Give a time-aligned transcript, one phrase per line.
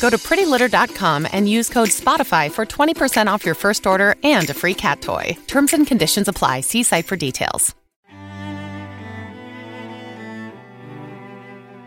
[0.00, 4.54] Go to prettylitter.com and use code SPOTIFY for 20% off your first order and a
[4.54, 5.36] free cat toy.
[5.46, 6.62] Terms and conditions apply.
[6.62, 7.74] See site for details.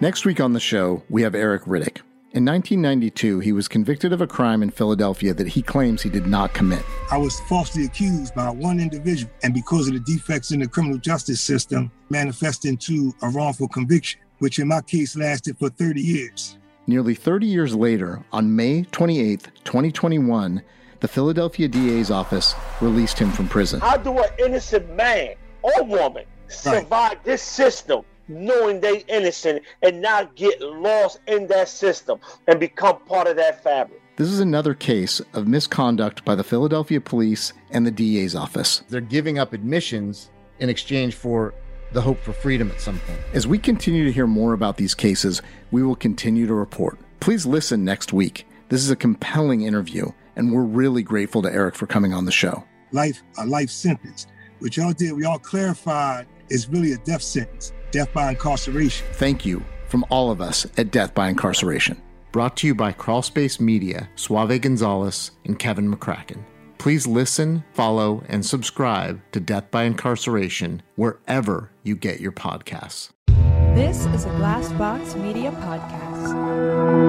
[0.00, 2.02] Next week on the show, we have Eric Riddick.
[2.32, 6.26] In 1992, he was convicted of a crime in Philadelphia that he claims he did
[6.26, 6.84] not commit.
[7.10, 10.98] I was falsely accused by one individual, and because of the defects in the criminal
[10.98, 16.57] justice system, manifested into a wrongful conviction, which in my case lasted for 30 years.
[16.88, 20.62] Nearly 30 years later, on May 28, 2021,
[21.00, 23.78] the Philadelphia DA's office released him from prison.
[23.80, 30.34] How do an innocent man or woman survive this system knowing they innocent and not
[30.34, 34.00] get lost in that system and become part of that fabric?
[34.16, 38.82] This is another case of misconduct by the Philadelphia police and the DA's office.
[38.88, 41.52] They're giving up admissions in exchange for
[41.92, 43.18] the hope for freedom at some point.
[43.32, 46.98] As we continue to hear more about these cases, we will continue to report.
[47.20, 48.46] Please listen next week.
[48.68, 52.32] This is a compelling interview, and we're really grateful to Eric for coming on the
[52.32, 52.64] show.
[52.92, 54.26] Life, a life sentence.
[54.58, 59.06] What y'all did, we all clarified is really a death sentence, death by incarceration.
[59.12, 62.00] Thank you from all of us at Death by Incarceration.
[62.30, 66.44] Brought to you by Crawlspace Media, Suave Gonzalez, and Kevin McCracken.
[66.78, 73.10] Please listen, follow, and subscribe to Death by Incarceration wherever you get your podcasts.
[73.74, 77.07] This is a Glassbox Media podcast.